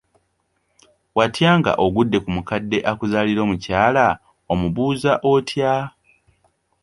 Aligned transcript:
Watya 1.17 1.51
nga 1.59 1.71
ogudde 1.85 2.17
ku 2.23 2.29
mukadde 2.35 2.77
akuzaalira 2.91 3.41
omukyala, 3.43 4.05
omubuuza 4.51 5.11
otya? 5.31 5.73